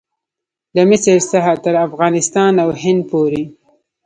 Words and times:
له 0.75 0.81
مصر 0.89 1.17
څخه 1.31 1.51
تر 1.65 1.75
افغانستان 1.87 2.53
او 2.63 2.69
هند 2.81 3.01
پورې. 3.11 3.41